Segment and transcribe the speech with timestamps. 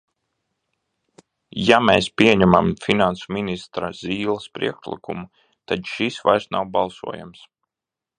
[1.65, 5.27] Ja mēs pieņemam finansu ministra Zīles priekšlikumu,
[5.73, 7.45] tad šis vairs nav balsojams.